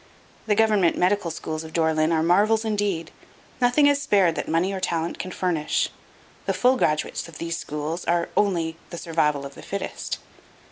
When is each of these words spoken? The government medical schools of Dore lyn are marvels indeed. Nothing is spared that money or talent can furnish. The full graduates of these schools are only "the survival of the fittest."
The 0.47 0.55
government 0.55 0.97
medical 0.97 1.29
schools 1.29 1.63
of 1.63 1.73
Dore 1.73 1.93
lyn 1.93 2.11
are 2.11 2.23
marvels 2.23 2.65
indeed. 2.65 3.11
Nothing 3.61 3.85
is 3.85 4.01
spared 4.01 4.33
that 4.33 4.47
money 4.47 4.73
or 4.73 4.79
talent 4.79 5.19
can 5.19 5.29
furnish. 5.29 5.91
The 6.47 6.55
full 6.55 6.75
graduates 6.75 7.27
of 7.27 7.37
these 7.37 7.59
schools 7.59 8.03
are 8.05 8.29
only 8.35 8.77
"the 8.89 8.97
survival 8.97 9.45
of 9.45 9.53
the 9.53 9.61
fittest." 9.61 10.17